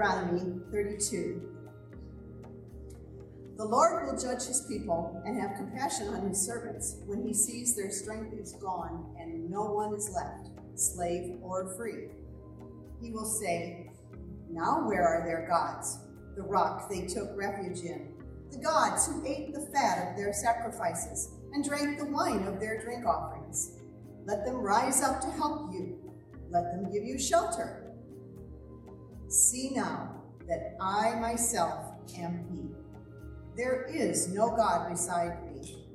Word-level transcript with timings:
Deuteronomy 0.00 0.58
32. 0.72 1.42
The 3.58 3.64
Lord 3.66 4.06
will 4.06 4.18
judge 4.18 4.46
his 4.46 4.64
people 4.66 5.22
and 5.26 5.38
have 5.38 5.56
compassion 5.56 6.08
on 6.08 6.26
his 6.26 6.40
servants 6.40 6.96
when 7.04 7.22
he 7.22 7.34
sees 7.34 7.76
their 7.76 7.90
strength 7.90 8.32
is 8.32 8.54
gone 8.62 9.14
and 9.20 9.50
no 9.50 9.64
one 9.64 9.92
is 9.94 10.10
left, 10.14 10.48
slave 10.74 11.36
or 11.42 11.74
free. 11.76 12.06
He 13.02 13.10
will 13.10 13.26
say, 13.26 13.90
Now 14.50 14.88
where 14.88 15.06
are 15.06 15.26
their 15.26 15.46
gods, 15.46 15.98
the 16.34 16.44
rock 16.44 16.88
they 16.88 17.06
took 17.06 17.36
refuge 17.36 17.80
in, 17.80 18.14
the 18.50 18.64
gods 18.64 19.06
who 19.06 19.26
ate 19.26 19.52
the 19.52 19.68
fat 19.70 20.08
of 20.08 20.16
their 20.16 20.32
sacrifices 20.32 21.34
and 21.52 21.62
drank 21.62 21.98
the 21.98 22.06
wine 22.06 22.44
of 22.44 22.58
their 22.58 22.82
drink 22.82 23.04
offerings? 23.04 23.76
Let 24.24 24.46
them 24.46 24.56
rise 24.56 25.02
up 25.02 25.20
to 25.20 25.30
help 25.32 25.70
you. 25.74 25.98
Let 26.48 26.72
them 26.72 26.90
give 26.90 27.04
you 27.04 27.18
shelter 27.18 27.79
See 29.30 29.70
now 29.70 30.24
that 30.48 30.76
I 30.80 31.14
myself 31.20 31.84
am 32.18 32.44
He. 32.50 32.68
There 33.56 33.84
is 33.88 34.26
no 34.26 34.50
God 34.56 34.90
beside 34.90 35.44
me. 35.44 35.86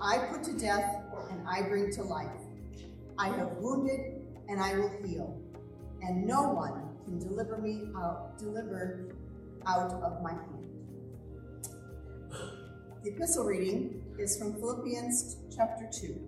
I 0.00 0.18
put 0.18 0.42
to 0.42 0.58
death 0.58 1.04
and 1.30 1.46
I 1.48 1.62
bring 1.62 1.92
to 1.92 2.02
life. 2.02 2.26
I 3.16 3.28
have 3.28 3.52
wounded 3.58 4.26
and 4.48 4.60
I 4.60 4.74
will 4.76 4.90
heal, 5.04 5.40
and 6.02 6.26
no 6.26 6.48
one 6.48 6.96
can 7.04 7.20
deliver 7.20 7.58
me 7.58 7.92
out, 7.96 8.36
deliver 8.38 9.14
out 9.64 9.92
of 9.92 10.20
my 10.20 10.32
hand. 10.32 10.68
The 13.04 13.10
epistle 13.10 13.44
reading 13.44 14.02
is 14.18 14.36
from 14.36 14.54
Philippians 14.54 15.36
chapter 15.54 15.88
2. 15.92 16.20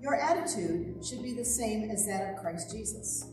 Your 0.00 0.14
attitude 0.14 1.04
should 1.04 1.24
be 1.24 1.32
the 1.32 1.44
same 1.44 1.90
as 1.90 2.06
that 2.06 2.34
of 2.34 2.40
Christ 2.40 2.70
Jesus 2.70 3.32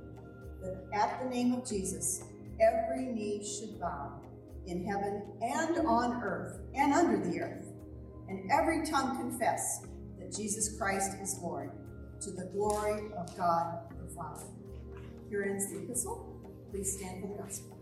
that 0.61 0.85
at 0.93 1.23
the 1.23 1.29
name 1.29 1.53
of 1.53 1.67
Jesus 1.67 2.23
every 2.61 3.05
knee 3.05 3.43
should 3.43 3.79
bow 3.79 4.21
in 4.67 4.85
heaven 4.85 5.23
and 5.41 5.85
on 5.87 6.21
earth 6.23 6.59
and 6.75 6.93
under 6.93 7.17
the 7.17 7.41
earth, 7.41 7.65
and 8.29 8.49
every 8.51 8.85
tongue 8.85 9.17
confess 9.17 9.85
that 10.19 10.31
Jesus 10.35 10.77
Christ 10.77 11.11
is 11.21 11.39
Lord, 11.41 11.71
to 12.21 12.31
the 12.31 12.45
glory 12.53 13.11
of 13.17 13.35
God 13.35 13.79
the 13.89 14.13
Father. 14.13 14.45
Here 15.29 15.43
ends 15.43 15.71
the 15.71 15.79
epistle. 15.79 16.27
Please 16.71 16.97
stand 16.97 17.21
for 17.21 17.27
the 17.27 17.43
gospel. 17.43 17.77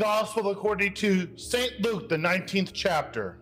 Gospel 0.00 0.48
according 0.50 0.94
to 0.94 1.28
St. 1.36 1.78
Luke, 1.82 2.08
the 2.08 2.16
19th 2.16 2.70
chapter. 2.72 3.36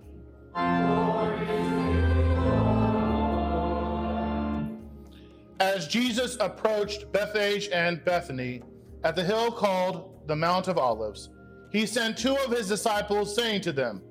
As 5.60 5.86
Jesus 5.86 6.36
approached 6.40 7.12
Bethphage 7.12 7.68
and 7.72 8.04
Bethany 8.04 8.64
at 9.04 9.14
the 9.14 9.22
hill 9.22 9.52
called 9.52 10.26
the 10.26 10.34
Mount 10.34 10.66
of 10.66 10.78
Olives, 10.78 11.28
he 11.70 11.86
sent 11.86 12.18
two 12.18 12.34
of 12.34 12.50
his 12.50 12.66
disciples, 12.66 13.36
saying 13.36 13.60
to 13.60 13.72
them, 13.72 14.02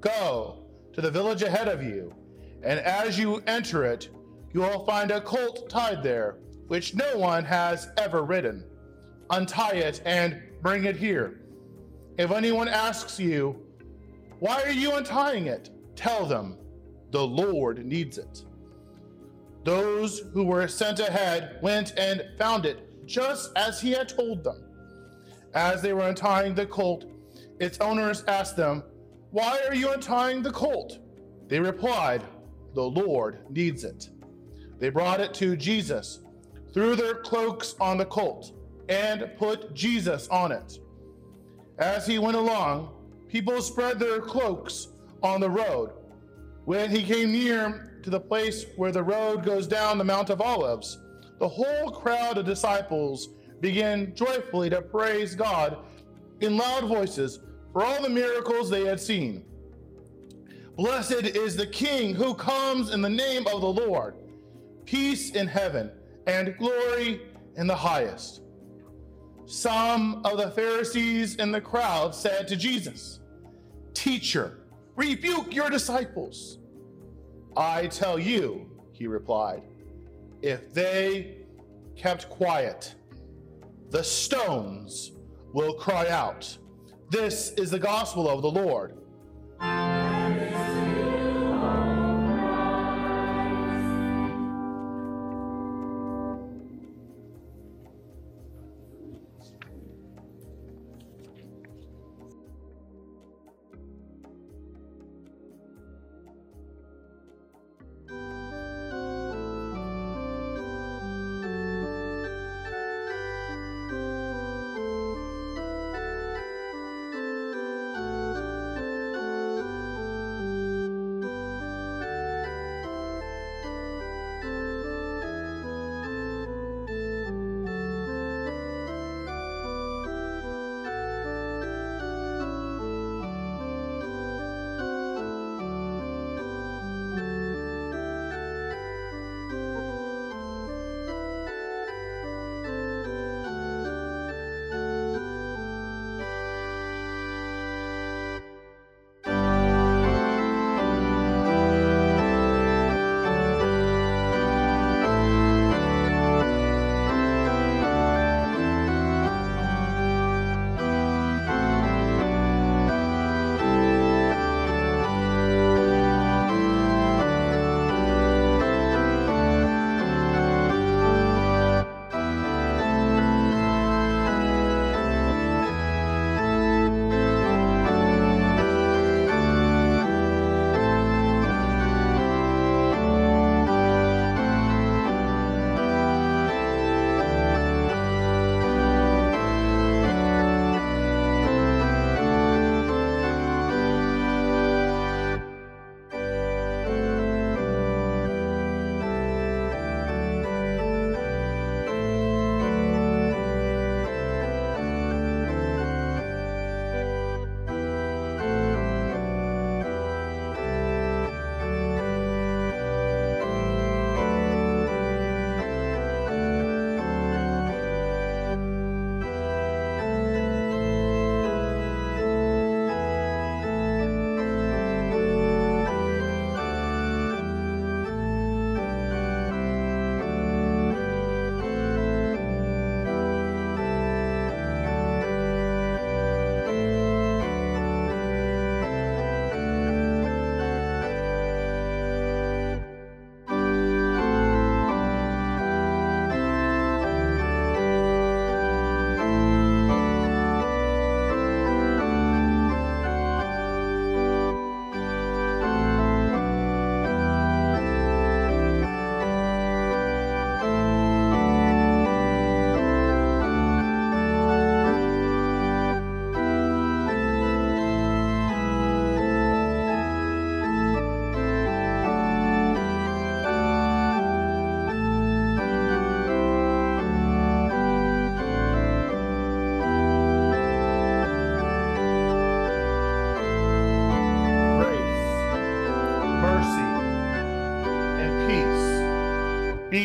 Go 0.00 0.64
to 0.94 1.00
the 1.00 1.12
village 1.12 1.42
ahead 1.42 1.68
of 1.68 1.80
you, 1.80 2.12
and 2.64 2.80
as 2.80 3.16
you 3.20 3.40
enter 3.46 3.84
it, 3.84 4.08
you 4.52 4.62
will 4.62 4.84
find 4.84 5.12
a 5.12 5.20
colt 5.20 5.70
tied 5.70 6.02
there, 6.02 6.38
which 6.66 6.96
no 6.96 7.16
one 7.16 7.44
has 7.44 7.86
ever 7.98 8.24
ridden. 8.24 8.64
Untie 9.30 9.74
it 9.74 10.02
and 10.04 10.42
bring 10.60 10.86
it 10.86 10.96
here. 10.96 11.42
If 12.16 12.30
anyone 12.30 12.68
asks 12.68 13.18
you, 13.18 13.60
Why 14.38 14.62
are 14.62 14.70
you 14.70 14.94
untying 14.94 15.46
it? 15.46 15.70
Tell 15.96 16.26
them, 16.26 16.56
The 17.10 17.26
Lord 17.26 17.84
needs 17.84 18.18
it. 18.18 18.44
Those 19.64 20.20
who 20.32 20.44
were 20.44 20.68
sent 20.68 21.00
ahead 21.00 21.58
went 21.62 21.98
and 21.98 22.24
found 22.38 22.66
it 22.66 23.06
just 23.06 23.50
as 23.56 23.80
he 23.80 23.90
had 23.92 24.08
told 24.08 24.44
them. 24.44 24.62
As 25.54 25.82
they 25.82 25.92
were 25.92 26.08
untying 26.08 26.54
the 26.54 26.66
colt, 26.66 27.06
its 27.58 27.78
owners 27.80 28.24
asked 28.28 28.56
them, 28.56 28.82
Why 29.30 29.60
are 29.68 29.74
you 29.74 29.90
untying 29.92 30.42
the 30.42 30.52
colt? 30.52 30.98
They 31.48 31.60
replied, 31.60 32.22
The 32.74 32.82
Lord 32.82 33.38
needs 33.50 33.84
it. 33.84 34.08
They 34.78 34.90
brought 34.90 35.20
it 35.20 35.32
to 35.34 35.56
Jesus, 35.56 36.20
threw 36.72 36.94
their 36.94 37.14
cloaks 37.14 37.74
on 37.80 37.96
the 37.96 38.04
colt, 38.04 38.52
and 38.88 39.30
put 39.38 39.74
Jesus 39.74 40.28
on 40.28 40.52
it. 40.52 40.78
As 41.78 42.06
he 42.06 42.18
went 42.18 42.36
along, 42.36 42.90
people 43.28 43.60
spread 43.60 43.98
their 43.98 44.20
cloaks 44.20 44.88
on 45.22 45.40
the 45.40 45.50
road. 45.50 45.90
When 46.64 46.90
he 46.90 47.02
came 47.02 47.32
near 47.32 48.00
to 48.02 48.10
the 48.10 48.20
place 48.20 48.66
where 48.76 48.92
the 48.92 49.02
road 49.02 49.44
goes 49.44 49.66
down 49.66 49.98
the 49.98 50.04
Mount 50.04 50.30
of 50.30 50.40
Olives, 50.40 50.98
the 51.38 51.48
whole 51.48 51.90
crowd 51.90 52.38
of 52.38 52.46
disciples 52.46 53.30
began 53.60 54.14
joyfully 54.14 54.70
to 54.70 54.82
praise 54.82 55.34
God 55.34 55.78
in 56.40 56.56
loud 56.56 56.84
voices 56.84 57.40
for 57.72 57.84
all 57.84 58.02
the 58.02 58.08
miracles 58.08 58.70
they 58.70 58.84
had 58.84 59.00
seen. 59.00 59.44
Blessed 60.76 61.24
is 61.24 61.56
the 61.56 61.66
King 61.66 62.14
who 62.14 62.34
comes 62.34 62.92
in 62.92 63.02
the 63.02 63.08
name 63.10 63.46
of 63.46 63.60
the 63.60 63.72
Lord. 63.72 64.16
Peace 64.84 65.30
in 65.30 65.46
heaven 65.46 65.90
and 66.26 66.56
glory 66.56 67.22
in 67.56 67.66
the 67.66 67.76
highest. 67.76 68.42
Some 69.46 70.24
of 70.24 70.38
the 70.38 70.50
Pharisees 70.50 71.36
in 71.36 71.52
the 71.52 71.60
crowd 71.60 72.14
said 72.14 72.48
to 72.48 72.56
Jesus, 72.56 73.20
Teacher, 73.92 74.58
rebuke 74.96 75.54
your 75.54 75.70
disciples. 75.70 76.58
I 77.56 77.86
tell 77.88 78.18
you, 78.18 78.70
he 78.92 79.06
replied, 79.06 79.62
if 80.42 80.72
they 80.72 81.36
kept 81.96 82.28
quiet, 82.28 82.94
the 83.90 84.02
stones 84.02 85.12
will 85.52 85.74
cry 85.74 86.08
out. 86.08 86.56
This 87.10 87.52
is 87.52 87.70
the 87.70 87.78
gospel 87.78 88.28
of 88.28 88.42
the 88.42 88.50
Lord. 88.50 88.96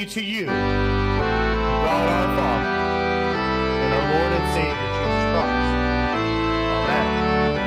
To 0.09 0.25
you, 0.25 0.49
God 0.49 2.01
our 2.09 2.29
Father, 2.33 2.81
and 3.77 3.93
our 3.93 4.05
Lord 4.09 4.31
and 4.41 4.47
Savior, 4.57 4.73
Jesus 4.73 5.25
Christ. 5.37 5.69
Amen. 6.81 7.61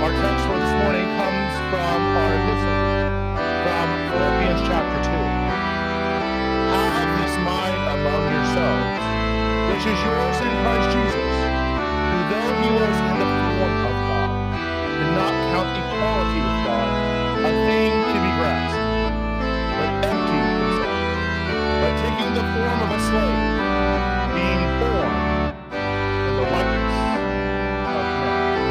Our 0.00 0.12
text 0.16 0.48
for 0.48 0.56
this 0.56 0.74
morning 0.80 1.04
comes 1.20 1.52
from 1.68 2.00
our 2.08 2.32
epistle, 2.40 2.72
from 3.68 3.84
Philippians 4.08 4.64
chapter 4.64 5.12
2. 5.12 5.12
Have 6.72 7.12
this 7.20 7.36
mind 7.44 7.84
among 7.84 8.22
yourselves, 8.32 9.04
which 9.68 9.84
is 9.92 9.98
yours 10.08 10.40
in 10.40 10.48
Christ 10.64 10.88
Jesus, 10.88 11.20
who 11.20 12.18
though 12.32 12.52
he 12.64 12.68
was 12.80 12.96
in 12.96 13.16
the 13.20 13.28
form 13.28 13.76
of 13.92 13.96
God, 14.08 14.56
did 14.96 15.12
not 15.20 15.36
count 15.52 15.68
equality 15.76 16.40
with 16.40 16.64
God 16.64 16.88
a 17.44 17.52
thing 17.68 17.92
to 17.92 18.18
be 18.24 18.32
grasped, 18.40 18.67
the 22.38 22.44
form 22.44 22.80
of 22.82 22.90
a 22.92 23.00
slave, 23.00 23.50
being 24.32 24.64
born 24.78 25.14
in 25.74 26.34
the 26.38 26.46
likeness 26.54 26.98
of 27.82 28.06
men. 28.22 28.62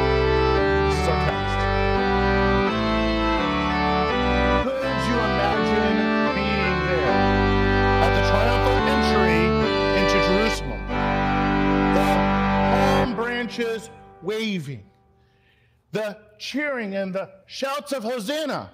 This 0.88 0.98
is 1.02 1.08
our 1.12 1.20
text. 1.28 1.60
Could 4.64 5.00
you 5.06 5.16
imagine 5.20 5.96
being 6.34 6.76
there 6.88 7.16
at 8.04 8.10
the 8.16 8.22
triumphal 8.30 8.78
entry 8.96 9.42
into 10.00 10.18
Jerusalem? 10.28 10.82
The 11.92 12.08
palm 12.72 13.10
branches 13.14 13.82
waving, 14.22 14.84
the 15.92 16.16
cheering 16.38 16.94
and 16.94 17.12
the 17.14 17.28
shouts 17.44 17.92
of 17.92 18.02
Hosanna 18.02 18.70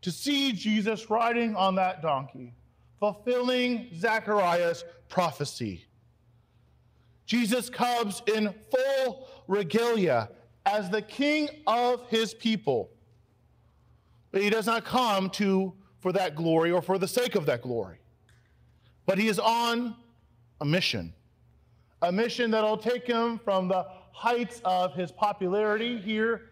to 0.00 0.10
see 0.10 0.52
Jesus 0.52 1.10
riding 1.10 1.54
on 1.54 1.74
that 1.74 2.00
donkey, 2.00 2.54
fulfilling 2.98 3.88
Zechariah's 3.94 4.84
prophecy. 5.08 5.84
Jesus 7.26 7.68
comes 7.68 8.22
in 8.26 8.54
full 8.70 9.28
regalia 9.46 10.30
as 10.66 10.90
the 10.90 11.02
king 11.02 11.48
of 11.66 12.06
his 12.08 12.34
people. 12.34 12.90
But 14.32 14.42
he 14.42 14.50
does 14.50 14.66
not 14.66 14.84
come 14.84 15.30
to 15.30 15.72
for 16.00 16.12
that 16.12 16.36
glory 16.36 16.70
or 16.70 16.82
for 16.82 16.98
the 16.98 17.08
sake 17.08 17.34
of 17.34 17.46
that 17.46 17.62
glory. 17.62 17.98
But 19.06 19.18
he 19.18 19.28
is 19.28 19.38
on 19.38 19.96
a 20.60 20.64
mission. 20.64 21.14
A 22.02 22.12
mission 22.12 22.50
that'll 22.50 22.78
take 22.78 23.06
him 23.06 23.38
from 23.42 23.68
the 23.68 23.86
heights 24.12 24.60
of 24.64 24.94
his 24.94 25.10
popularity 25.10 25.98
here 25.98 26.42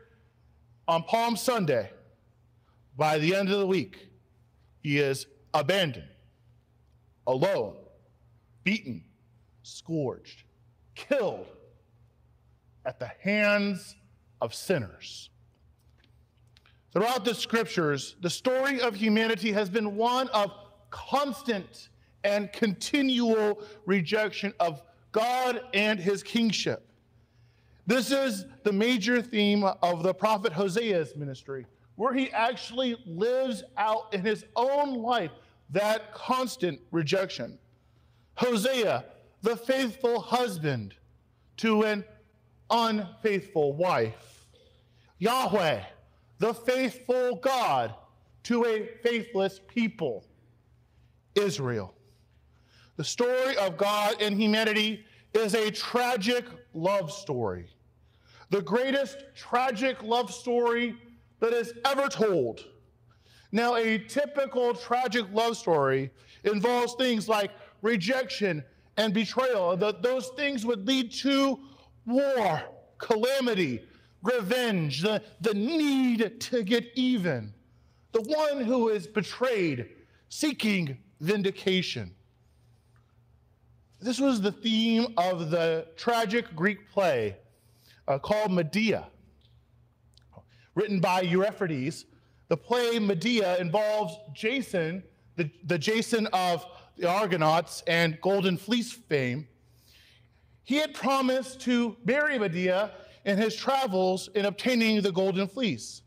on 0.89 1.03
Palm 1.03 1.37
Sunday. 1.37 1.91
By 2.97 3.19
the 3.19 3.35
end 3.35 3.51
of 3.51 3.59
the 3.59 3.67
week, 3.67 4.09
he 4.83 4.99
is 4.99 5.27
abandoned, 5.53 6.09
alone, 7.27 7.77
beaten, 8.65 9.05
scourged, 9.63 10.45
killed 10.95 11.47
at 12.85 12.99
the 12.99 13.11
hands 13.21 13.97
of 14.41 14.55
sinners. 14.55 15.31
Throughout 16.93 17.25
the 17.25 17.35
scriptures, 17.35 18.17
the 18.21 18.31
story 18.31 18.81
of 18.81 18.95
humanity 18.95 19.53
has 19.53 19.69
been 19.69 19.97
one 19.97 20.29
of 20.29 20.51
constant 20.91 21.91
and 22.25 22.53
continual 22.53 23.61
rejection 23.85 24.55
of 24.61 24.83
God 25.13 25.61
and 25.75 25.99
his 25.99 26.23
kingship. 26.23 26.89
This 27.87 28.11
is 28.11 28.47
the 28.65 28.73
major 28.73 29.23
theme 29.23 29.65
of 29.65 30.03
the 30.03 30.15
prophet 30.15 30.53
Hosea's 30.53 31.15
ministry, 31.17 31.67
where 31.97 32.13
he 32.13 32.31
actually 32.33 32.97
lives 33.07 33.63
out 33.77 34.13
in 34.13 34.23
his 34.23 34.45
own 34.57 34.95
life 34.95 35.31
that 35.71 36.13
constant 36.13 36.81
rejection. 36.91 37.59
Hosea, 38.35 39.05
the 39.43 39.57
faithful 39.57 40.21
husband 40.21 40.95
to 41.59 41.85
an 41.85 42.05
unfaithful 42.71 43.73
wife. 43.73 44.47
Yahweh, 45.19 45.83
the 46.39 46.53
faithful 46.53 47.37
God 47.37 47.95
to 48.45 48.65
a 48.65 48.87
faithless 49.03 49.61
people. 49.67 50.25
Israel. 51.35 51.95
The 52.97 53.05
story 53.05 53.57
of 53.59 53.77
God 53.77 54.21
and 54.21 54.41
humanity 54.41 55.05
is 55.35 55.55
a 55.55 55.71
tragic 55.71 56.47
love 56.73 57.13
story. 57.13 57.69
The 58.51 58.63
greatest 58.63 59.25
tragic 59.35 60.03
love 60.03 60.33
story 60.33 60.97
that 61.41 61.53
is 61.53 61.75
ever 61.85 62.09
told. 62.09 62.65
Now, 63.57 63.77
a 63.77 63.97
typical 63.97 64.75
tragic 64.75 65.25
love 65.33 65.57
story 65.57 66.11
involves 66.45 66.93
things 66.97 67.27
like 67.27 67.53
rejection 67.81 68.63
and 68.99 69.15
betrayal. 69.15 69.79
That 69.79 70.03
those 70.03 70.29
things 70.37 70.67
would 70.67 70.87
lead 70.87 71.11
to 71.23 71.59
war, 72.05 72.63
calamity, 72.99 73.83
revenge, 74.23 75.01
the, 75.01 75.23
the 75.41 75.55
need 75.55 76.39
to 76.39 76.63
get 76.65 76.85
even. 76.97 77.55
The 78.13 78.21
one 78.21 78.63
who 78.63 78.91
is 78.91 79.07
betrayed, 79.07 79.89
seeking 80.29 80.99
vindication. 81.23 82.15
This 84.03 84.21
was 84.21 84.43
the 84.43 84.53
theme 84.53 85.15
of 85.17 85.51
the 85.51 85.87
tragic 85.97 86.55
Greek 86.55 86.91
play 86.91 87.39
uh, 88.07 88.19
called 88.19 88.53
Medea, 88.53 89.07
written 90.75 91.01
by 91.01 91.23
Euripides. 91.23 92.05
The 92.49 92.57
play 92.57 92.99
Medea 92.99 93.57
involves 93.59 94.15
Jason, 94.33 95.03
the, 95.37 95.51
the 95.65 95.79
Jason 95.79 96.27
of 96.29 96.65
the 96.97 97.09
Argonauts 97.09 97.83
and 97.87 98.21
Golden 98.21 98.57
Fleece 98.57 98.93
fame. 98.93 99.49
He 100.65 100.77
had 100.77 100.95
promised 100.95 101.61
to 101.63 101.97
marry 102.05 102.39
Medea 102.39 102.93
in 103.25 103.37
his 103.37 103.55
travels 103.55 104.29
in 104.35 104.45
obtaining 104.45 105.01
the 105.01 105.13
Golden 105.13 105.47
Fleece. 105.49 106.03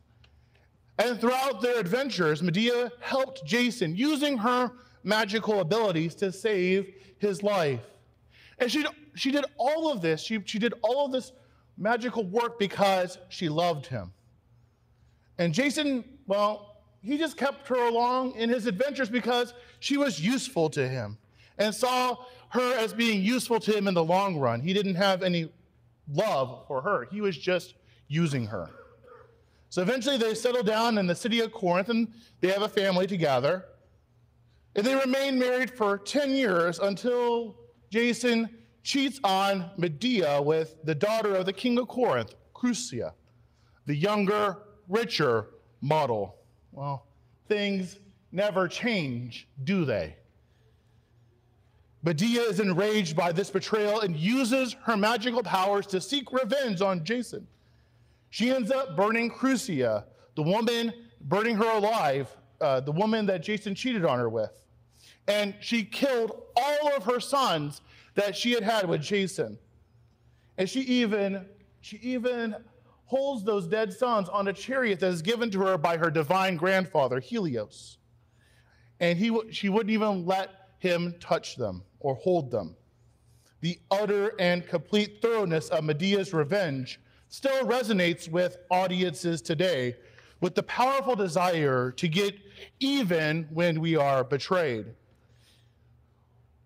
And 0.98 1.20
throughout 1.20 1.62
their 1.62 1.80
adventures, 1.80 2.42
Medea 2.44 2.92
helped 3.00 3.46
Jason 3.46 3.96
using 3.96 4.38
her 4.38 4.72
magical 5.04 5.62
abilities 5.62 6.16
to 6.16 6.32
save 6.32 6.94
his 7.20 7.42
life. 7.42 7.82
And 8.58 8.70
she, 8.70 8.86
she 9.16 9.32
did 9.32 9.46
all 9.58 9.92
of 9.92 10.02
this, 10.02 10.22
she, 10.22 10.42
she 10.46 10.60
did 10.60 10.74
all 10.82 11.06
of 11.06 11.12
this 11.12 11.32
magical 11.78 12.26
work 12.26 12.60
because 12.60 13.18
she 13.30 13.48
loved 13.48 13.86
him. 13.86 14.12
And 15.38 15.54
Jason, 15.54 16.04
well, 16.30 16.78
he 17.02 17.18
just 17.18 17.38
kept 17.38 17.68
her 17.70 17.88
along 17.88 18.36
in 18.36 18.50
his 18.50 18.68
adventures 18.68 19.10
because 19.10 19.56
she 19.80 19.98
was 19.98 20.22
useful 20.22 20.70
to 20.70 20.88
him 20.88 21.18
and 21.58 21.74
saw 21.74 22.18
her 22.50 22.78
as 22.78 22.94
being 22.94 23.24
useful 23.24 23.60
to 23.60 23.76
him 23.76 23.88
in 23.88 23.96
the 23.96 24.04
long 24.04 24.38
run. 24.38 24.62
He 24.62 24.72
didn't 24.72 24.94
have 24.96 25.24
any 25.24 25.50
love 26.08 26.66
for 26.68 26.82
her, 26.82 27.08
he 27.12 27.20
was 27.20 27.36
just 27.36 27.74
using 28.08 28.46
her. 28.46 28.70
So 29.70 29.82
eventually 29.82 30.18
they 30.18 30.36
settle 30.36 30.62
down 30.62 31.00
in 31.00 31.08
the 31.08 31.16
city 31.16 31.40
of 31.42 31.52
Corinth 31.52 31.90
and 31.90 32.08
they 32.42 32.50
have 32.50 32.62
a 32.62 32.70
family 32.70 33.08
together. 33.08 33.66
And 34.76 34.86
they 34.86 34.96
remain 34.96 35.40
married 35.40 35.72
for 35.72 35.98
10 35.98 36.32
years 36.32 36.78
until 36.78 37.56
Jason 37.90 38.50
cheats 38.84 39.20
on 39.24 39.72
Medea 39.78 40.40
with 40.42 40.76
the 40.84 40.96
daughter 40.96 41.36
of 41.36 41.48
the 41.48 41.54
king 41.54 41.80
of 41.80 41.88
Corinth, 41.88 42.36
Creusa, 42.54 43.14
the 43.88 43.96
younger, 43.96 44.58
richer 44.88 45.48
model. 45.82 46.36
Well, 46.72 47.06
things 47.48 48.00
never 48.32 48.68
change, 48.68 49.48
do 49.64 49.86
they? 49.86 50.16
Medea 52.02 52.42
is 52.44 52.60
enraged 52.60 53.16
by 53.16 53.32
this 53.32 53.50
betrayal 53.50 54.02
and 54.02 54.16
uses 54.16 54.74
her 54.84 54.96
magical 54.96 55.44
powers 55.44 55.86
to 55.88 56.00
seek 56.00 56.32
revenge 56.32 56.82
on 56.82 57.04
Jason. 57.04 57.46
She 58.30 58.52
ends 58.52 58.72
up 58.72 58.96
burning 58.96 59.30
Creusa, 59.30 60.06
the 60.36 60.44
woman, 60.44 60.94
burning 61.22 61.56
her 61.58 61.70
alive, 61.78 62.30
uh, 62.62 62.80
the 62.80 62.92
woman 62.92 63.26
that 63.26 63.44
Jason 63.44 63.76
cheated 63.76 64.06
on 64.06 64.18
her 64.20 64.30
with. 64.30 64.52
And 65.28 65.54
she 65.60 65.84
killed 65.84 66.44
all 66.56 66.96
of 66.96 67.04
her 67.04 67.20
sons 67.20 67.82
that 68.16 68.36
she 68.36 68.52
had 68.52 68.64
had 68.64 68.88
with 68.88 69.02
Jason. 69.02 69.58
And 70.58 70.70
she 70.70 70.82
even, 70.82 71.46
she 71.82 71.98
even 71.98 72.56
holds 73.10 73.44
those 73.44 73.66
dead 73.66 73.92
sons 73.92 74.30
on 74.30 74.48
a 74.50 74.54
chariot 74.54 75.00
that 75.00 75.08
is 75.08 75.24
given 75.24 75.50
to 75.50 75.60
her 75.60 75.80
by 75.80 75.98
her 75.98 76.12
divine 76.12 76.56
grandfather, 76.56 77.20
Helios. 77.20 77.98
And 79.00 79.18
he, 79.18 79.36
she 79.50 79.68
wouldn't 79.68 79.90
even 79.90 80.28
let 80.28 80.52
him 80.78 81.16
touch 81.20 81.56
them 81.56 81.82
or 82.00 82.14
hold 82.14 82.52
them. 82.52 82.76
The 83.62 83.80
utter 83.90 84.34
and 84.38 84.66
complete 84.66 85.24
thoroughness 85.24 85.70
of 85.70 85.86
Medea's 85.86 86.36
revenge 86.36 87.00
still 87.30 87.66
resonates 87.66 88.30
with 88.30 88.58
audiences 88.70 89.42
today 89.42 89.96
with 90.40 90.54
the 90.54 90.64
powerful 90.64 91.16
desire 91.16 91.92
to 91.94 92.08
get 92.08 92.36
even 92.80 93.48
when 93.52 93.82
we 93.82 93.96
are 93.96 94.24
betrayed. 94.24 94.86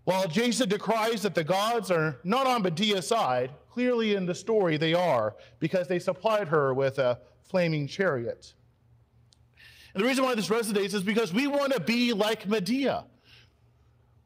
While 0.06 0.28
Jason 0.28 0.68
decries 0.68 1.22
that 1.22 1.34
the 1.34 1.44
gods 1.44 1.90
are 1.90 2.20
not 2.24 2.46
on 2.46 2.62
Medea's 2.62 3.08
side, 3.08 3.52
clearly 3.72 4.16
in 4.16 4.26
the 4.26 4.36
story 4.36 4.78
they 4.78 4.94
are, 4.94 5.36
because 5.60 5.88
they 5.88 6.00
supplied 6.00 6.48
her 6.50 6.74
with 6.74 7.00
a 7.00 7.20
flaming 7.44 7.88
chariot. 7.88 8.54
And 9.94 10.04
the 10.04 10.08
reason 10.08 10.26
why 10.26 10.36
this 10.36 10.50
resonates 10.50 10.94
is 10.94 11.04
because 11.04 11.34
we 11.34 11.48
want 11.48 11.72
to 11.74 11.80
be 11.80 12.14
like 12.14 12.48
Medea. 12.48 13.06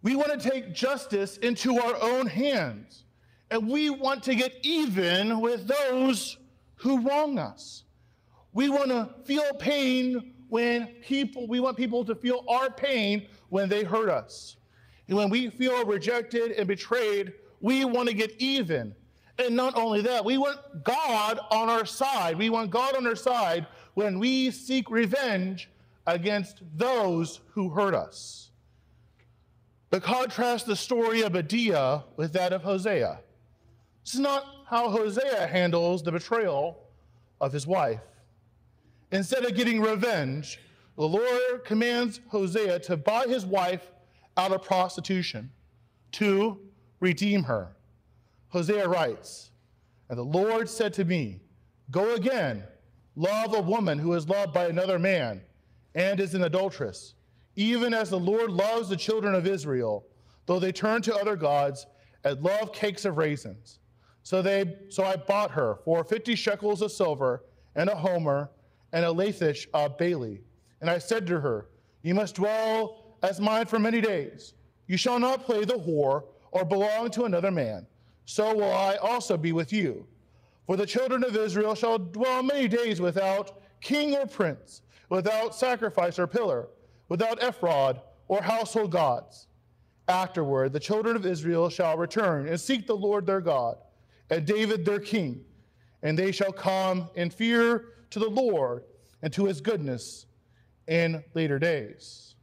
We 0.01 0.15
want 0.15 0.39
to 0.39 0.49
take 0.49 0.73
justice 0.73 1.37
into 1.37 1.79
our 1.79 2.01
own 2.01 2.25
hands, 2.27 3.03
and 3.51 3.67
we 3.67 3.89
want 3.89 4.23
to 4.23 4.35
get 4.35 4.53
even 4.63 5.41
with 5.41 5.67
those 5.67 6.37
who 6.75 7.01
wrong 7.01 7.37
us. 7.37 7.83
We 8.53 8.69
want 8.69 8.89
to 8.89 9.09
feel 9.25 9.53
pain 9.59 10.33
when 10.49 10.87
people, 11.01 11.47
we 11.47 11.59
want 11.59 11.77
people 11.77 12.05
to 12.05 12.15
feel 12.15 12.45
our 12.47 12.69
pain 12.69 13.27
when 13.49 13.69
they 13.69 13.83
hurt 13.83 14.09
us. 14.09 14.55
And 15.07 15.17
when 15.17 15.29
we 15.29 15.49
feel 15.49 15.85
rejected 15.85 16.51
and 16.51 16.67
betrayed, 16.67 17.33
we 17.61 17.85
want 17.85 18.09
to 18.09 18.15
get 18.15 18.33
even. 18.39 18.95
And 19.39 19.55
not 19.55 19.77
only 19.77 20.01
that, 20.01 20.25
we 20.25 20.37
want 20.37 20.59
God 20.83 21.39
on 21.51 21.69
our 21.69 21.85
side. 21.85 22.37
We 22.37 22.49
want 22.49 22.71
God 22.71 22.95
on 22.95 23.05
our 23.05 23.15
side 23.15 23.67
when 23.93 24.19
we 24.19 24.51
seek 24.51 24.89
revenge 24.89 25.69
against 26.05 26.61
those 26.75 27.41
who 27.51 27.69
hurt 27.69 27.93
us. 27.93 28.51
But 29.89 30.03
contrast 30.03 30.65
the 30.65 30.75
story 30.75 31.21
of 31.21 31.33
Medea 31.33 32.03
with 32.17 32.33
that 32.33 32.51
of 32.51 32.63
Hosea. 32.63 33.19
This 34.03 34.15
is 34.15 34.19
not 34.19 34.45
how 34.67 34.89
Hosea 34.89 35.47
handles 35.47 36.03
the 36.03 36.11
betrayal 36.11 36.79
of 37.39 37.53
his 37.53 37.67
wife. 37.67 38.01
Instead 39.11 39.45
of 39.45 39.55
getting 39.55 39.79
revenge, 39.79 40.59
the 40.97 41.07
Lord 41.07 41.63
commands 41.63 42.19
Hosea 42.27 42.79
to 42.79 42.97
buy 42.97 43.25
his 43.27 43.45
wife 43.45 43.91
out 44.37 44.51
of 44.51 44.63
prostitution, 44.63 45.51
to 46.13 46.59
redeem 46.99 47.43
her. 47.43 47.75
Hosea 48.49 48.87
writes, 48.87 49.51
And 50.09 50.17
the 50.17 50.23
Lord 50.23 50.69
said 50.69 50.93
to 50.93 51.05
me, 51.05 51.41
Go 51.91 52.15
again, 52.15 52.63
love 53.15 53.53
a 53.53 53.61
woman 53.61 53.97
who 53.97 54.13
is 54.13 54.29
loved 54.29 54.53
by 54.53 54.67
another 54.67 54.99
man 54.99 55.41
and 55.95 56.19
is 56.19 56.35
an 56.35 56.43
adulteress, 56.43 57.15
even 57.55 57.93
as 57.93 58.09
the 58.09 58.19
Lord 58.19 58.51
loves 58.51 58.89
the 58.89 58.95
children 58.95 59.33
of 59.33 59.47
Israel, 59.47 60.05
though 60.45 60.59
they 60.59 60.71
turn 60.71 61.01
to 61.03 61.15
other 61.15 61.35
gods 61.35 61.87
and 62.23 62.41
love 62.41 62.71
cakes 62.71 63.05
of 63.05 63.17
raisins. 63.17 63.79
So, 64.23 64.41
they, 64.41 64.75
so 64.89 65.03
I 65.03 65.15
bought 65.15 65.51
her 65.51 65.79
for 65.85 66.03
50 66.03 66.35
shekels 66.35 66.81
of 66.81 66.91
silver 66.91 67.43
and 67.75 67.89
a 67.89 67.95
homer 67.95 68.51
and 68.91 69.05
a 69.05 69.09
lethech 69.09 69.67
of 69.73 69.97
barley. 69.97 70.41
And 70.81 70.89
I 70.89 70.97
said 70.97 71.25
to 71.27 71.39
her, 71.39 71.69
You 72.01 72.13
must 72.13 72.35
dwell 72.35 73.06
as 73.27 73.39
mine 73.39 73.65
for 73.65 73.79
many 73.79 74.01
days. 74.01 74.53
You 74.87 74.97
shall 74.97 75.19
not 75.19 75.43
play 75.43 75.65
the 75.65 75.73
whore 75.73 76.23
or 76.51 76.63
belong 76.63 77.11
to 77.11 77.25
another 77.25 77.51
man. 77.51 77.85
So 78.25 78.55
will 78.55 78.73
I 78.73 78.95
also 78.95 79.37
be 79.37 79.51
with 79.51 79.73
you. 79.73 80.07
For 80.65 80.75
the 80.75 80.85
children 80.85 81.23
of 81.23 81.35
Israel 81.35 81.75
shall 81.75 81.97
dwell 81.97 82.43
many 82.43 82.67
days 82.67 82.99
without 82.99 83.61
king 83.81 84.15
or 84.15 84.25
prince, 84.25 84.81
without 85.09 85.55
sacrifice 85.55 86.19
or 86.19 86.27
pillar, 86.27 86.67
without 87.09 87.41
ephod 87.41 88.01
or 88.27 88.41
household 88.41 88.91
gods. 88.91 89.47
Afterward, 90.09 90.73
the 90.73 90.79
children 90.79 91.15
of 91.15 91.25
Israel 91.25 91.69
shall 91.69 91.97
return 91.97 92.47
and 92.47 92.59
seek 92.59 92.87
the 92.87 92.95
Lord 92.95 93.25
their 93.25 93.41
God, 93.41 93.77
and 94.29 94.45
David 94.45 94.85
their 94.85 94.99
king, 94.99 95.43
and 96.01 96.17
they 96.17 96.31
shall 96.31 96.51
come 96.51 97.09
in 97.15 97.29
fear 97.29 97.89
to 98.09 98.19
the 98.19 98.29
Lord 98.29 98.83
and 99.21 99.31
to 99.33 99.45
his 99.45 99.59
goodness 99.61 100.25
in 100.87 101.23
later 101.33 101.59
days. 101.59 102.35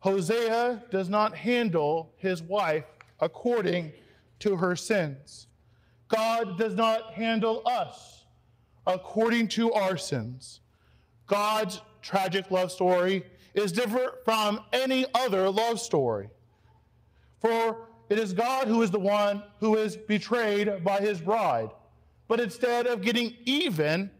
Hosea 0.00 0.84
does 0.90 1.08
not 1.08 1.36
handle 1.36 2.12
his 2.16 2.42
wife 2.42 2.84
according 3.20 3.92
to 4.40 4.56
her 4.56 4.76
sins. 4.76 5.48
God 6.08 6.56
does 6.56 6.74
not 6.74 7.12
handle 7.12 7.62
us 7.66 8.24
according 8.86 9.48
to 9.48 9.72
our 9.72 9.96
sins. 9.96 10.60
God's 11.26 11.82
tragic 12.00 12.50
love 12.50 12.72
story 12.72 13.24
is 13.54 13.72
different 13.72 14.12
from 14.24 14.60
any 14.72 15.04
other 15.14 15.50
love 15.50 15.80
story. 15.80 16.30
For 17.40 17.88
it 18.08 18.18
is 18.18 18.32
God 18.32 18.68
who 18.68 18.82
is 18.82 18.90
the 18.90 18.98
one 18.98 19.42
who 19.60 19.76
is 19.76 19.96
betrayed 19.96 20.82
by 20.82 21.00
his 21.00 21.20
bride. 21.20 21.70
But 22.26 22.40
instead 22.40 22.86
of 22.86 23.02
getting 23.02 23.36
even, 23.44 24.10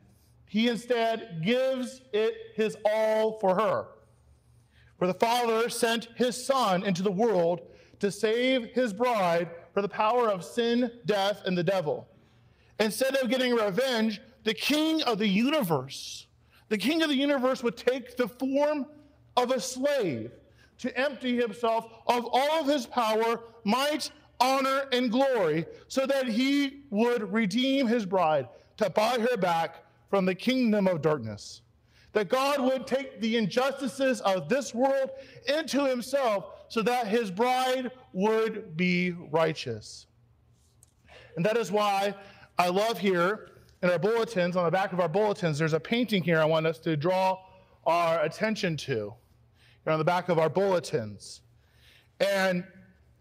he 0.47 0.69
instead 0.69 1.43
gives 1.43 2.03
it 2.13 2.35
his 2.55 2.77
all 2.85 3.39
for 3.39 3.55
her. 3.55 3.87
For 4.99 5.07
the 5.07 5.15
Father 5.15 5.69
sent 5.69 6.09
his 6.17 6.43
Son 6.45 6.83
into 6.83 7.03
the 7.03 7.11
world 7.11 7.61
to 8.01 8.11
save 8.11 8.67
his 8.73 8.93
bride 8.93 9.49
from 9.73 9.83
the 9.83 9.89
power 9.89 10.29
of 10.29 10.45
sin, 10.45 10.91
death, 11.07 11.43
and 11.47 11.57
the 11.57 11.63
devil. 11.63 12.09
Instead 12.81 13.17
of 13.17 13.31
getting 13.31 13.55
revenge, 13.55 14.21
the 14.45 14.55
King 14.55 15.03
of 15.03 15.19
the 15.19 15.27
universe, 15.27 16.27
the 16.69 16.79
King 16.79 17.03
of 17.03 17.09
the 17.09 17.17
universe 17.17 17.63
would 17.63 17.77
take 17.77 18.17
the 18.17 18.29
form 18.29 18.87
of 19.37 19.51
a 19.51 19.61
slave 19.61 20.33
to 20.79 20.97
empty 20.99 21.37
himself 21.37 21.87
of 22.07 22.27
all 22.27 22.61
of 22.61 22.67
his 22.67 22.87
power, 22.87 23.41
might, 23.65 24.11
honor, 24.41 24.87
and 24.93 25.11
glory, 25.11 25.67
so 25.89 26.07
that 26.07 26.29
he 26.29 26.83
would 26.91 27.33
redeem 27.33 27.87
his 27.87 28.07
bride 28.07 28.49
to 28.77 28.91
buy 28.91 29.19
her 29.19 29.37
back 29.37 29.85
from 30.09 30.25
the 30.25 30.35
kingdom 30.35 30.87
of 30.87 31.03
darkness. 31.03 31.63
That 32.13 32.29
God 32.29 32.61
would 32.61 32.87
take 32.87 33.21
the 33.21 33.37
injustices 33.37 34.21
of 34.23 34.49
this 34.49 34.75
world 34.75 35.11
into 35.47 35.85
himself 35.85 36.47
so 36.69 36.83
that 36.83 37.07
his 37.07 37.31
bride 37.31 37.91
would 38.13 38.77
be 38.77 39.13
righteous. 39.31 40.07
And 41.37 41.45
that 41.45 41.57
is 41.57 41.71
why 41.71 42.15
I 42.59 42.69
love 42.69 42.99
here 42.99 43.51
in 43.83 43.91
our 43.91 43.99
bulletins, 43.99 44.57
on 44.57 44.65
the 44.65 44.71
back 44.71 44.93
of 44.93 45.01
our 45.01 45.09
bulletins, 45.09 45.59
there's 45.59 45.73
a 45.73 45.81
painting 45.81 46.23
here 46.23 46.41
I 46.41 46.45
want 46.45 46.67
us 46.67 46.79
to 46.81 46.97
draw 46.97 47.39
our 47.87 48.23
attention 48.23 48.77
to. 48.79 49.15
Here 49.85 49.93
on 49.93 49.99
the 49.99 50.05
back 50.05 50.29
of 50.29 50.39
our 50.39 50.49
bulletins. 50.49 51.43
And 52.21 52.65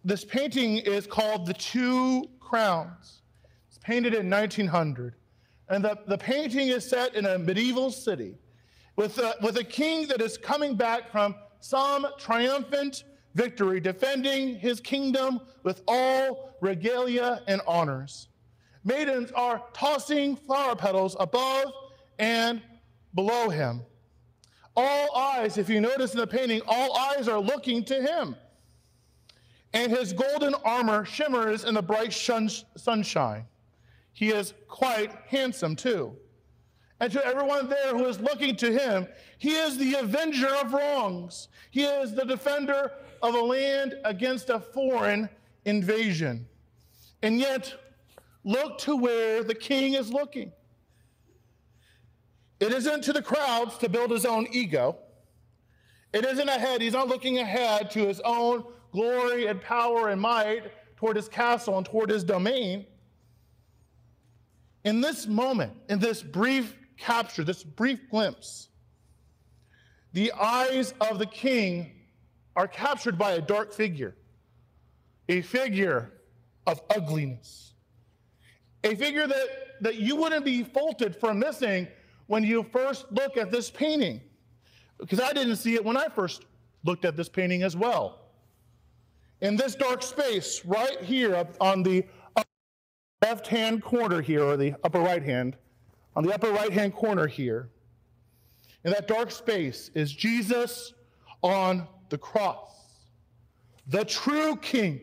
this 0.04 0.26
painting 0.26 0.78
is 0.78 1.06
called 1.06 1.46
The 1.46 1.54
Two 1.54 2.28
Crowns. 2.40 3.22
It's 3.70 3.78
painted 3.78 4.16
in 4.16 4.30
1900. 4.30 5.14
And 5.70 5.84
the, 5.84 6.00
the 6.08 6.18
painting 6.18 6.70
is 6.70 6.90
set 6.90 7.14
in 7.14 7.26
a 7.26 7.38
medieval 7.38 7.92
city 7.92 8.36
with 8.98 9.20
a, 9.20 9.36
with 9.42 9.58
a 9.58 9.64
king 9.64 10.08
that 10.08 10.22
is 10.22 10.38
coming 10.38 10.76
back 10.76 11.10
from 11.10 11.36
some 11.62 12.06
triumphant 12.18 13.06
victory, 13.36 13.80
defending 13.80 14.56
his 14.56 14.82
kingdom 14.82 15.40
with 15.64 15.84
all 15.88 16.58
regalia 16.60 17.42
and 17.48 17.62
honors. 17.66 18.28
Maidens 18.84 19.32
are 19.34 19.64
tossing 19.74 20.36
flower 20.36 20.76
petals 20.76 21.16
above 21.20 21.72
and 22.20 22.62
below 23.14 23.50
him. 23.50 23.82
All 24.76 25.16
eyes, 25.16 25.58
if 25.58 25.70
you 25.70 25.80
notice 25.80 26.14
in 26.14 26.20
the 26.20 26.28
painting, 26.28 26.62
all 26.68 26.98
eyes 26.98 27.28
are 27.28 27.40
looking 27.40 27.84
to 27.86 28.02
him. 28.02 28.36
And 29.74 29.92
his 29.92 30.14
golden 30.14 30.56
armor 30.66 31.06
shimmers 31.06 31.64
in 31.64 31.76
the 31.76 31.82
bright 31.82 32.14
sunshine. 32.14 33.46
He 34.14 34.30
is 34.30 34.54
quite 34.68 35.12
handsome 35.28 35.76
too. 35.76 36.16
And 37.00 37.12
to 37.12 37.24
everyone 37.26 37.70
there 37.70 37.96
who 37.96 38.06
is 38.06 38.20
looking 38.20 38.56
to 38.58 38.72
him, 38.72 39.08
he 39.38 39.52
is 39.56 39.78
the 39.78 39.96
avenger 39.96 40.48
of 40.48 40.74
wrongs. 40.74 41.48
He 41.70 41.84
is 41.84 42.14
the 42.14 42.26
defender 42.26 42.92
of 43.22 43.36
a 43.36 43.42
land 43.42 43.96
against 44.04 44.50
a 44.50 44.60
foreign 44.60 45.30
invasion. 45.66 46.48
And 47.22 47.40
yet, 47.40 47.74
look 48.44 48.80
to 48.80 48.96
where 48.96 49.44
the 49.44 49.54
king 49.54 49.94
is 49.94 50.12
looking. 50.12 50.52
It 52.60 52.72
isn't 52.74 53.04
to 53.04 53.14
the 53.14 53.22
crowds 53.22 53.78
to 53.80 53.90
build 53.90 54.10
his 54.10 54.26
own 54.26 54.48
ego. 54.52 54.98
It 56.14 56.26
isn't 56.26 56.50
ahead. 56.50 56.82
He's 56.82 56.94
not 56.94 57.08
looking 57.08 57.38
ahead 57.38 57.92
to 57.92 58.08
his 58.08 58.20
own 58.22 58.64
glory 58.92 59.46
and 59.46 59.62
power 59.62 60.10
and 60.10 60.20
might 60.20 60.72
toward 60.96 61.16
his 61.16 61.30
castle 61.30 61.78
and 61.78 61.86
toward 61.86 62.10
his 62.10 62.24
domain. 62.24 62.86
In 64.84 65.02
this 65.02 65.28
moment, 65.28 65.74
in 65.90 66.00
this 66.00 66.24
brief 66.24 66.76
capture, 66.98 67.44
this 67.44 67.64
brief 67.64 68.10
glimpse, 68.10 68.70
the 70.14 70.32
eyes 70.34 70.94
of 71.02 71.20
the 71.20 71.26
king 71.26 71.92
are 72.56 72.68
captured 72.68 73.18
by 73.18 73.34
a 73.34 73.42
dark 73.42 73.72
figure, 73.72 74.16
a 75.30 75.42
figure 75.42 76.12
of 76.66 76.82
ugliness, 76.90 77.74
a 78.84 78.96
figure 78.96 79.28
that, 79.28 79.48
that 79.82 79.96
you 79.96 80.16
wouldn't 80.16 80.44
be 80.44 80.64
faulted 80.64 81.16
for 81.16 81.34
missing 81.34 81.88
when 82.28 82.44
you 82.44 82.64
first 82.72 83.06
look 83.12 83.38
at 83.38 83.52
this 83.52 83.70
painting. 83.70 84.22
Because 84.98 85.20
I 85.20 85.34
didn't 85.34 85.58
see 85.58 85.76
it 85.76 85.86
when 85.86 85.98
I 85.98 86.08
first 86.08 86.46
looked 86.84 87.06
at 87.06 87.16
this 87.16 87.30
painting 87.30 87.64
as 87.64 87.76
well. 87.76 88.22
In 89.42 89.56
this 89.56 89.76
dark 89.76 90.02
space, 90.02 90.66
right 90.66 91.00
here 91.02 91.48
on 91.62 91.84
the 91.84 92.06
left 93.22 93.48
hand 93.48 93.84
corner 93.84 94.22
here, 94.22 94.44
or 94.44 94.58
the 94.58 94.74
upper 94.84 95.00
right 95.00 95.22
hand, 95.22 95.58
on 96.18 96.24
the 96.24 96.34
upper 96.34 96.50
right 96.50 96.74
hand 96.74 96.96
corner 96.96 97.28
here, 97.28 97.70
in 98.84 98.90
that 98.90 99.08
dark 99.08 99.30
space 99.30 99.92
is 99.94 100.12
Jesus 100.12 100.96
on 101.44 101.88
the 102.10 102.18
cross, 102.18 102.72
the 103.86 104.04
true 104.04 104.56
King. 104.56 105.00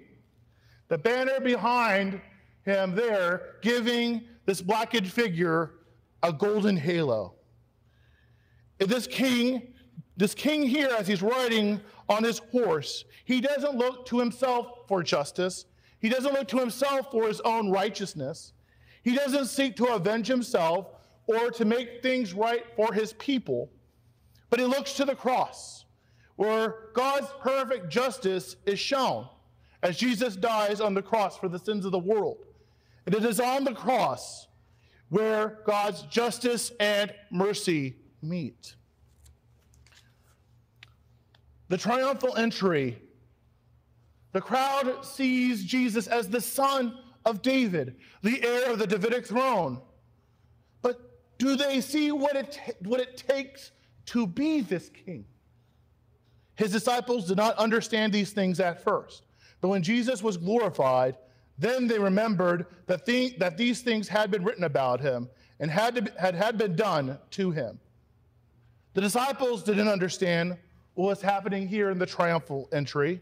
The 0.88 0.98
banner 0.98 1.38
behind 1.38 2.20
him 2.64 2.96
there 2.96 3.59
giving 3.62 4.22
this 4.44 4.61
blackened 4.61 5.07
figure 5.07 5.77
a 6.24 6.33
golden 6.33 6.77
halo. 6.77 7.35
This 8.79 9.07
king 9.07 9.74
This 10.16 10.35
king 10.35 10.62
here, 10.62 10.90
as 10.96 11.09
he's 11.09 11.22
riding 11.22 11.81
on 12.09 12.22
his 12.22 12.38
horse, 12.38 13.05
he 13.24 13.40
doesn't 13.40 13.77
look 13.77 14.07
to 14.07 14.18
himself 14.18 14.87
for 14.87 15.03
justice. 15.03 15.66
He 15.98 16.09
doesn't 16.09 16.33
look 16.33 16.48
to 16.48 16.59
himself 16.59 17.11
for 17.11 17.27
his 17.27 17.40
own 17.40 17.70
righteousness. 17.70 18.53
He 19.03 19.14
doesn't 19.14 19.46
seek 19.46 19.77
to 19.77 19.87
avenge 19.87 20.29
himself 20.29 20.87
or 21.27 21.51
to 21.51 21.65
make 21.65 22.03
things 22.03 22.35
right 22.35 22.65
for 22.77 22.93
his 22.93 23.13
people. 23.15 23.71
But 24.51 24.61
he 24.61 24.67
looks 24.67 24.95
to 24.95 25.05
the 25.05 25.15
cross, 25.15 25.85
where 26.37 26.91
God's 26.95 27.29
perfect 27.41 27.89
justice 27.89 28.57
is 28.67 28.79
shown 28.79 29.27
as 29.83 29.97
Jesus 29.97 30.37
dies 30.37 30.81
on 30.81 30.95
the 30.95 31.03
cross 31.03 31.37
for 31.37 31.49
the 31.49 31.59
sins 31.59 31.85
of 31.85 31.93
the 31.93 31.99
world. 31.99 32.47
And 33.07 33.15
it 33.15 33.25
is 33.25 33.41
on 33.41 33.65
the 33.65 33.75
cross 33.75 34.47
where 35.11 35.59
God's 35.67 36.03
justice 36.03 36.73
and 36.81 37.13
mercy 37.31 37.97
meet. 38.23 38.75
The 41.69 41.79
triumphal 41.79 42.37
entry. 42.37 42.99
The 44.33 44.41
crowd 44.41 45.05
sees 45.05 45.65
Jesus 45.65 46.07
as 46.07 46.29
the 46.29 46.41
son 46.41 46.99
of 47.25 47.43
David, 47.43 47.97
the 48.23 48.43
heir 48.45 48.73
of 48.73 48.79
the 48.79 48.87
Davidic 48.87 49.27
throne. 49.27 49.81
Do 51.38 51.57
they 51.57 51.81
see 51.81 52.12
what 52.12 52.37
it, 52.37 52.77
what 52.81 53.01
it 53.01 53.16
takes 53.16 53.73
to 54.07 54.27
be 54.27 54.61
this 54.61 54.90
king? 54.90 55.25
His 56.57 56.70
disciples 56.73 57.27
did 57.27 57.37
not 57.37 57.57
understand 57.57 58.12
these 58.12 58.33
things 58.33 58.61
at 58.61 58.83
first. 58.83 59.25
But 59.61 59.68
when 59.68 59.83
Jesus 59.83 60.23
was 60.23 60.37
glorified, 60.37 61.16
then 61.59 61.87
they 61.87 61.99
remembered 61.99 62.66
that, 62.87 63.07
that 63.38 63.57
these 63.57 63.81
things 63.81 64.09
had 64.09 64.31
been 64.31 64.44
written 64.44 64.64
about 64.64 65.01
him 65.01 65.29
and 65.61 65.70
had, 65.70 65.94
to, 65.94 66.12
had, 66.20 66.35
had 66.35 66.59
been 66.59 66.77
done 66.77 67.18
to 67.31 67.51
him. 67.51 67.79
The 68.94 69.01
disciples 69.01 69.62
didn't 69.62 69.88
understand 69.88 70.57
what 70.94 71.07
was 71.07 71.23
happening 71.23 71.66
here 71.66 71.90
in 71.90 71.99
the 71.99 72.07
triumphal 72.07 72.68
entry. 72.73 73.20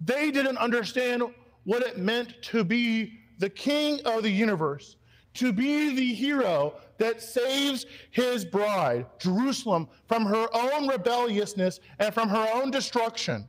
They 0.00 0.30
didn't 0.30 0.58
understand 0.58 1.22
what 1.64 1.82
it 1.82 1.98
meant 1.98 2.34
to 2.42 2.64
be 2.64 3.18
the 3.38 3.48
king 3.48 4.00
of 4.04 4.22
the 4.22 4.30
universe, 4.30 4.96
to 5.38 5.52
be 5.52 5.94
the 5.94 6.14
hero 6.14 6.74
that 6.98 7.22
saves 7.22 7.86
his 8.10 8.44
bride, 8.44 9.06
Jerusalem, 9.18 9.88
from 10.06 10.26
her 10.26 10.48
own 10.52 10.88
rebelliousness 10.88 11.80
and 11.98 12.12
from 12.12 12.28
her 12.28 12.48
own 12.54 12.70
destruction. 12.70 13.48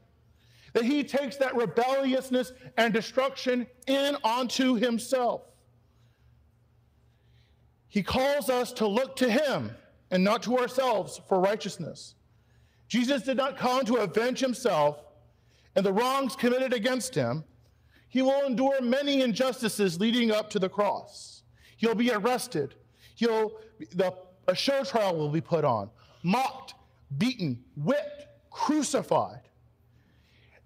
That 0.73 0.86
he 0.86 1.04
takes 1.04 1.38
that 1.38 1.56
rebelliousness 1.56 2.54
and 2.78 2.93
destruction 2.93 3.65
in 3.88 4.17
onto 4.23 4.75
himself. 4.75 5.41
He 7.88 8.04
calls 8.04 8.52
us 8.52 8.71
to 8.73 8.88
look 8.88 9.15
to 9.15 9.32
him 9.32 9.71
and 10.12 10.23
not 10.23 10.43
to 10.43 10.60
ourselves 10.60 11.19
for 11.28 11.39
righteousness. 11.39 12.13
Jesus 12.88 13.23
did 13.23 13.38
not 13.38 13.58
come 13.58 13.84
to 13.86 13.97
avenge 13.97 14.39
himself 14.39 14.99
and 15.75 15.84
the 15.84 15.93
wrongs 15.93 16.36
committed 16.36 16.71
against 16.71 17.15
him. 17.15 17.43
He 18.10 18.21
will 18.21 18.45
endure 18.45 18.80
many 18.82 19.21
injustices 19.21 19.99
leading 19.99 20.32
up 20.32 20.52
to 20.52 20.60
the 20.60 20.69
cross. 20.69 21.38
He'll 21.79 21.95
be 21.95 22.11
arrested. 22.11 22.75
He'll, 23.15 23.53
the, 23.95 24.13
a 24.49 24.53
show 24.53 24.83
trial 24.83 25.15
will 25.15 25.29
be 25.29 25.39
put 25.39 25.63
on, 25.63 25.89
mocked, 26.23 26.73
beaten, 27.17 27.63
whipped, 27.77 28.27
crucified. 28.51 29.39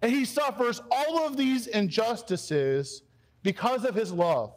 And 0.01 0.11
he 0.11 0.25
suffers 0.25 0.81
all 0.89 1.27
of 1.27 1.37
these 1.37 1.67
injustices 1.67 3.03
because 3.43 3.85
of 3.85 3.93
his 3.93 4.11
love, 4.11 4.53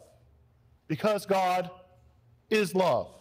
because 0.87 1.27
God 1.27 1.69
is 2.49 2.73
love. 2.73 3.13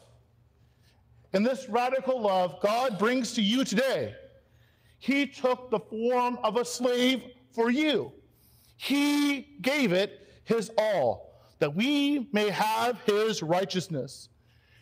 And 1.35 1.45
this 1.45 1.69
radical 1.69 2.19
love 2.19 2.59
God 2.63 2.99
brings 2.99 3.35
to 3.35 3.43
you 3.43 3.65
today. 3.65 4.15
He 4.99 5.27
took 5.27 5.71
the 5.71 5.81
form 5.81 6.39
of 6.43 6.57
a 6.57 6.65
slave 6.65 7.23
for 7.53 7.71
you. 7.71 8.13
He 8.79 9.59
gave 9.61 9.93
it 9.93 10.27
his 10.45 10.71
all, 10.79 11.26
that 11.59 11.75
we 11.75 12.29
may 12.33 12.51
have 12.51 13.01
his 13.03 13.43
righteousness. 13.43 14.29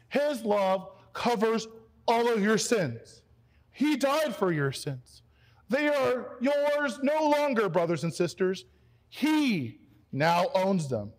His 0.09 0.43
love 0.43 0.91
covers 1.13 1.69
all 2.07 2.29
of 2.33 2.43
your 2.43 2.59
sins. 2.59 3.23
He 3.71 3.97
died 3.97 4.35
for 4.35 4.53
your 4.53 4.73
sins. 4.73 5.23
They 5.69 5.89
are 5.89 6.37
yours 6.41 6.99
no 7.03 7.29
longer, 7.31 7.69
brothers 7.69 8.05
and 8.05 8.13
sisters. 8.13 8.65
He 9.09 9.79
now 10.13 10.47
owns 10.55 10.89
them. 10.89 11.13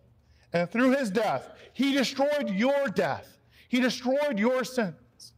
And 0.52 0.70
through 0.70 0.96
his 0.96 1.10
death, 1.10 1.50
he 1.72 1.92
destroyed 1.92 2.50
your 2.50 2.88
death, 2.88 3.38
he 3.68 3.80
destroyed 3.80 4.38
your 4.38 4.64
sins. 4.64 5.34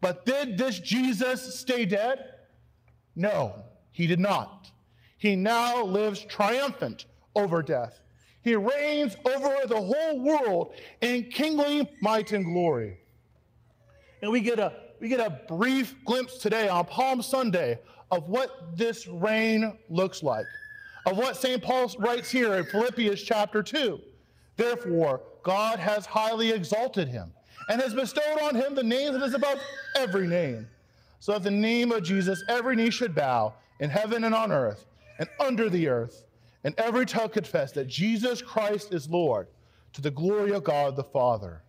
But 0.00 0.24
did 0.24 0.56
this 0.56 0.78
Jesus 0.78 1.60
stay 1.60 1.84
dead? 1.84 2.24
No, 3.14 3.64
he 3.92 4.06
did 4.06 4.18
not. 4.18 4.70
He 5.18 5.36
now 5.36 5.84
lives 5.84 6.24
triumphant 6.24 7.04
over 7.36 7.62
death. 7.62 8.00
He 8.42 8.56
reigns 8.56 9.16
over 9.24 9.66
the 9.66 9.80
whole 9.80 10.20
world 10.20 10.74
in 11.00 11.30
kingly 11.30 11.90
might 12.00 12.32
and 12.32 12.44
glory. 12.44 12.98
And 14.22 14.30
we 14.30 14.40
get 14.40 14.58
a 14.58 14.72
we 15.00 15.08
get 15.08 15.20
a 15.20 15.40
brief 15.48 15.94
glimpse 16.04 16.38
today 16.38 16.68
on 16.68 16.84
Palm 16.84 17.22
Sunday 17.22 17.78
of 18.10 18.28
what 18.28 18.76
this 18.76 19.06
reign 19.06 19.78
looks 19.88 20.22
like, 20.22 20.44
of 21.06 21.16
what 21.16 21.36
St. 21.36 21.62
Paul 21.62 21.90
writes 21.98 22.30
here 22.30 22.54
in 22.54 22.64
Philippians 22.66 23.22
chapter 23.22 23.62
2. 23.62 23.98
Therefore, 24.56 25.22
God 25.42 25.78
has 25.78 26.04
highly 26.04 26.50
exalted 26.50 27.08
him 27.08 27.32
and 27.70 27.80
has 27.80 27.94
bestowed 27.94 28.42
on 28.42 28.54
him 28.54 28.74
the 28.74 28.82
name 28.82 29.14
that 29.14 29.22
is 29.22 29.32
above 29.32 29.58
every 29.96 30.26
name 30.26 30.68
so 31.20 31.32
that 31.32 31.44
the 31.44 31.50
name 31.50 31.92
of 31.92 32.02
Jesus 32.02 32.42
every 32.48 32.76
knee 32.76 32.90
should 32.90 33.14
bow 33.14 33.54
in 33.78 33.88
heaven 33.88 34.24
and 34.24 34.34
on 34.34 34.52
earth 34.52 34.86
and 35.18 35.28
under 35.38 35.70
the 35.70 35.88
earth, 35.88 36.24
and 36.64 36.74
every 36.78 37.06
tongue 37.06 37.30
confess 37.30 37.72
that 37.72 37.86
Jesus 37.86 38.42
Christ 38.42 38.92
is 38.92 39.08
Lord 39.08 39.48
to 39.92 40.00
the 40.00 40.10
glory 40.10 40.52
of 40.52 40.64
God 40.64 40.96
the 40.96 41.04
Father. 41.04 41.62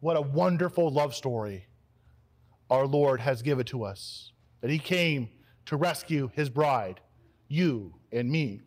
What 0.00 0.16
a 0.16 0.20
wonderful 0.20 0.90
love 0.90 1.14
story 1.14 1.66
our 2.68 2.86
Lord 2.86 3.20
has 3.20 3.42
given 3.42 3.64
to 3.66 3.84
us 3.84 4.32
that 4.60 4.70
He 4.70 4.78
came 4.78 5.28
to 5.66 5.76
rescue 5.76 6.30
His 6.34 6.48
bride, 6.48 7.00
you 7.48 7.94
and 8.12 8.30
me. 8.30 8.62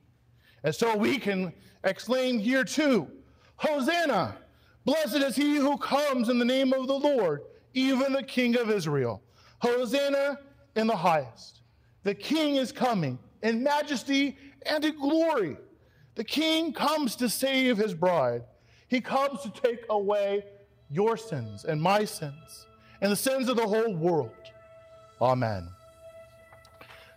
And 0.64 0.74
so 0.74 0.96
we 0.96 1.18
can 1.18 1.54
exclaim 1.84 2.40
here 2.40 2.64
too 2.64 3.10
Hosanna! 3.58 4.38
Blessed 4.86 5.18
is 5.18 5.36
he 5.36 5.58
who 5.58 5.78
comes 5.78 6.30
in 6.30 6.40
the 6.40 6.46
name 6.46 6.74
of 6.74 6.88
the 6.88 6.94
Lord, 6.94 7.42
even 7.74 8.14
the 8.14 8.24
King 8.24 8.58
of 8.58 8.72
Israel. 8.72 9.22
Hosanna 9.60 10.40
in 10.76 10.88
the 10.88 10.96
highest. 10.96 11.62
The 12.04 12.16
king 12.16 12.56
is 12.56 12.72
coming 12.72 13.20
in 13.44 13.62
majesty 13.62 14.38
and 14.66 14.84
in 14.84 15.00
glory. 15.00 15.58
The 16.16 16.24
king 16.24 16.74
comes 16.74 17.16
to 17.18 17.30
save 17.30 17.78
his 17.78 17.94
bride. 17.94 18.44
He 18.88 19.02
comes 19.02 19.42
to 19.42 19.50
take 19.50 19.86
away 19.90 20.44
your 20.90 21.16
sins 21.18 21.66
and 21.66 21.82
my 21.82 22.06
sins 22.06 22.66
and 23.02 23.12
the 23.12 23.16
sins 23.16 23.48
of 23.48 23.56
the 23.56 23.68
whole 23.68 23.96
world. 23.96 24.32
Amen. 25.22 25.70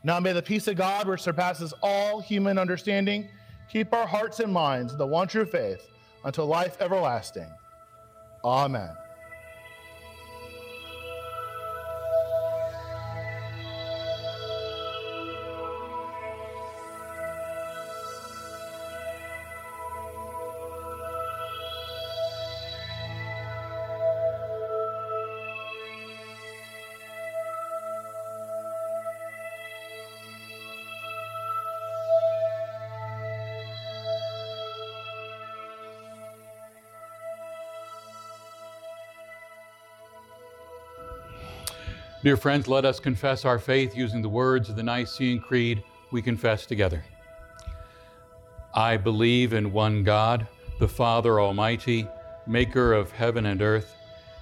Now 0.04 0.20
may 0.20 0.32
the 0.32 0.42
peace 0.42 0.68
of 0.68 0.76
God, 0.76 1.08
which 1.08 1.20
surpasses 1.20 1.72
all 1.82 2.20
human 2.20 2.58
understanding, 2.58 3.28
keep 3.70 3.92
our 3.92 4.06
hearts 4.06 4.40
and 4.40 4.52
minds 4.52 4.92
in 4.92 4.98
the 4.98 5.06
one 5.06 5.28
true 5.28 5.46
faith 5.46 5.88
until 6.24 6.46
life 6.46 6.76
everlasting. 6.80 7.50
Amen. 8.44 8.90
Dear 42.22 42.36
friends, 42.36 42.68
let 42.68 42.84
us 42.84 43.00
confess 43.00 43.44
our 43.44 43.58
faith 43.58 43.96
using 43.96 44.22
the 44.22 44.28
words 44.28 44.68
of 44.68 44.76
the 44.76 44.82
Nicene 44.84 45.40
Creed 45.40 45.82
we 46.12 46.22
confess 46.22 46.66
together. 46.66 47.02
I 48.72 48.96
believe 48.96 49.52
in 49.52 49.72
one 49.72 50.04
God, 50.04 50.46
the 50.78 50.86
Father 50.86 51.40
Almighty, 51.40 52.06
maker 52.46 52.92
of 52.92 53.10
heaven 53.10 53.46
and 53.46 53.60
earth, 53.60 53.96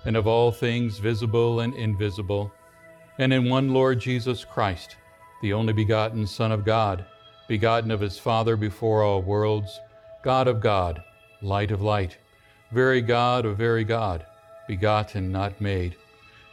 and 0.05 0.15
of 0.15 0.27
all 0.27 0.53
things 0.53 0.99
visible 0.99 1.61
and 1.61 1.75
invisible, 1.75 2.53
and 3.17 3.33
in 3.33 3.49
one 3.49 3.73
Lord 3.73 3.99
Jesus 3.99 4.45
Christ, 4.45 4.97
the 5.41 5.55
only 5.55 5.73
begotten 5.73 6.27
Son 6.27 6.53
of 6.53 6.67
God, 6.67 7.07
begotten 7.49 7.91
of 7.91 8.01
his 8.01 8.19
Father 8.19 8.57
before 8.57 9.03
all 9.03 9.23
worlds, 9.23 9.81
God 10.23 10.49
of 10.49 10.61
God, 10.61 11.03
light 11.41 11.71
of 11.71 11.81
light, 11.81 12.19
very 12.73 13.01
God 13.01 13.47
of 13.47 13.57
very 13.57 13.85
God, 13.85 14.27
begotten, 14.69 15.33
not 15.33 15.59
made 15.63 15.97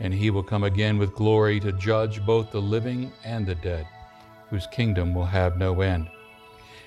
and 0.00 0.12
he 0.14 0.30
will 0.30 0.42
come 0.42 0.64
again 0.64 0.98
with 0.98 1.14
glory 1.14 1.60
to 1.60 1.72
judge 1.72 2.24
both 2.24 2.50
the 2.50 2.60
living 2.60 3.12
and 3.24 3.46
the 3.46 3.54
dead, 3.54 3.86
whose 4.48 4.66
kingdom 4.66 5.14
will 5.14 5.26
have 5.26 5.58
no 5.58 5.82
end. 5.82 6.08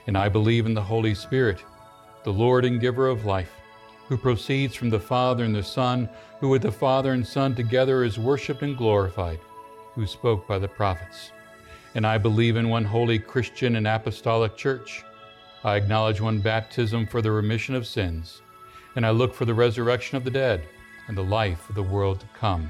And 0.08 0.18
I 0.18 0.28
believe 0.30 0.66
in 0.66 0.74
the 0.74 0.82
Holy 0.82 1.14
Spirit, 1.16 1.64
the 2.24 2.34
Lord 2.34 2.66
and 2.66 2.82
giver 2.82 3.08
of 3.08 3.26
life, 3.26 3.52
who 4.08 4.18
proceeds 4.18 4.76
from 4.76 4.90
the 4.90 5.00
Father 5.00 5.44
and 5.44 5.56
the 5.56 5.64
Son, 5.64 6.10
who 6.40 6.50
with 6.50 6.64
the 6.64 6.72
Father 6.72 7.14
and 7.14 7.26
Son 7.26 7.56
together 7.56 8.04
is 8.04 8.20
worshiped 8.20 8.64
and 8.64 8.78
glorified, 8.78 9.40
who 9.94 10.06
spoke 10.06 10.48
by 10.48 10.58
the 10.58 10.68
prophets. 10.68 11.32
And 11.96 12.08
I 12.08 12.18
believe 12.18 12.58
in 12.58 12.70
one 12.70 12.84
holy 12.84 13.20
Christian 13.20 13.76
and 13.76 13.88
apostolic 13.88 14.58
church. 14.58 15.04
I 15.64 15.76
acknowledge 15.76 16.20
one 16.20 16.42
baptism 16.42 17.08
for 17.08 17.22
the 17.22 17.32
remission 17.32 17.76
of 17.76 17.88
sins, 17.88 18.42
and 18.96 19.06
I 19.06 19.12
look 19.12 19.34
for 19.34 19.46
the 19.46 19.54
resurrection 19.54 20.18
of 20.18 20.24
the 20.24 20.32
dead 20.32 20.64
and 21.08 21.16
the 21.16 21.24
life 21.24 21.70
of 21.70 21.76
the 21.76 21.84
world 21.84 22.20
to 22.20 22.26
come. 22.38 22.70